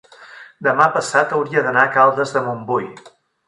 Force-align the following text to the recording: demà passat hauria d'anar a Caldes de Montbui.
demà 0.67 0.87
passat 0.95 1.37
hauria 1.41 1.65
d'anar 1.67 1.85
a 1.91 1.95
Caldes 1.99 2.37
de 2.39 2.47
Montbui. 2.51 2.93